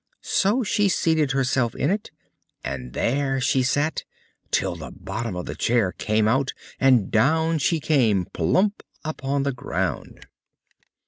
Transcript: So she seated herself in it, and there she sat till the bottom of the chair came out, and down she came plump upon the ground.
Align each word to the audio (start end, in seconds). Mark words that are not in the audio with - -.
So 0.23 0.63
she 0.63 0.89
seated 0.89 1.33
herself 1.33 1.75
in 1.75 1.91
it, 1.91 2.09
and 2.63 2.93
there 2.93 3.39
she 3.39 3.61
sat 3.61 4.03
till 4.49 4.75
the 4.75 4.89
bottom 4.89 5.35
of 5.35 5.45
the 5.45 5.53
chair 5.53 5.91
came 5.91 6.27
out, 6.27 6.53
and 6.79 7.11
down 7.11 7.59
she 7.59 7.79
came 7.79 8.25
plump 8.25 8.81
upon 9.05 9.43
the 9.43 9.53
ground. 9.53 10.25